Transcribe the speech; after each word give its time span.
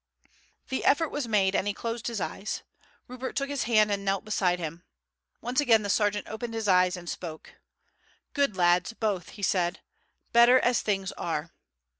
The 0.69 0.83
effort 0.83 1.09
was 1.09 1.27
made 1.27 1.53
and 1.55 1.67
he 1.67 1.75
closed 1.75 2.07
his 2.07 2.19
eyes. 2.19 2.63
Rupert 3.07 3.35
took 3.35 3.49
his 3.51 3.65
hand 3.65 3.91
and 3.91 4.03
knelt 4.03 4.25
beside 4.25 4.57
him. 4.57 4.81
Once 5.41 5.61
again 5.61 5.83
the 5.83 5.91
sergeant 5.91 6.27
opened 6.27 6.55
his 6.55 6.67
eyes 6.67 6.97
and 6.97 7.07
spoke. 7.07 7.59
"Good 8.33 8.57
lads 8.57 8.93
both," 8.93 9.29
he 9.37 9.43
said; 9.43 9.81
"better 10.33 10.59
as 10.59 10.81
things 10.81 11.11
are." 11.11 11.51